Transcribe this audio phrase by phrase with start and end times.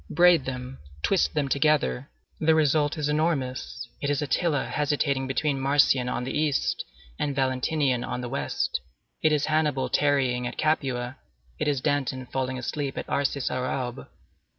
[0.09, 2.09] Braid them, twist them together;
[2.39, 6.83] the result is enormous: it is Attila hesitating between Marcian on the east
[7.19, 8.79] and Valentinian on the west;
[9.21, 11.17] it is Hannibal tarrying at Capua;
[11.59, 14.07] it is Danton falling asleep at Arcis sur Aube.